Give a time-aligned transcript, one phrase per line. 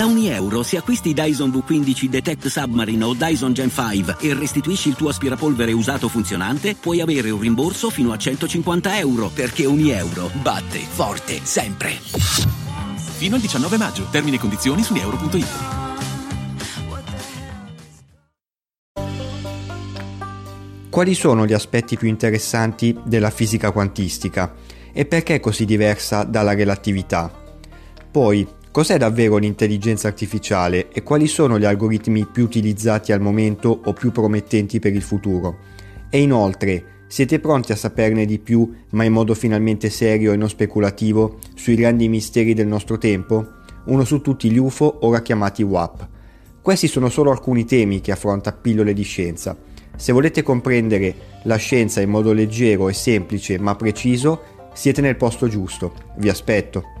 [0.00, 4.88] Da ogni euro, se acquisti Dyson V15 Detect Submarine o Dyson Gen 5 e restituisci
[4.88, 9.90] il tuo aspirapolvere usato funzionante, puoi avere un rimborso fino a 150 euro, perché ogni
[9.90, 11.90] euro batte forte sempre.
[13.18, 14.06] Fino al 19 maggio.
[14.10, 15.46] Termini e condizioni su euro.it.
[20.88, 24.54] Quali sono gli aspetti più interessanti della fisica quantistica
[24.94, 27.30] e perché è così diversa dalla relatività?
[28.10, 33.92] Poi, cos'è davvero l'intelligenza artificiale e quali sono gli algoritmi più utilizzati al momento o
[33.92, 35.58] più promettenti per il futuro?
[36.08, 40.48] E inoltre, siete pronti a saperne di più, ma in modo finalmente serio e non
[40.48, 43.58] speculativo, sui grandi misteri del nostro tempo?
[43.86, 46.08] Uno su tutti gli UFO, ora chiamati WAP.
[46.62, 49.56] Questi sono solo alcuni temi che affronta Pillole di Scienza.
[49.96, 55.48] Se volete comprendere la scienza in modo leggero e semplice ma preciso, siete nel posto
[55.48, 55.92] giusto.
[56.16, 56.99] Vi aspetto.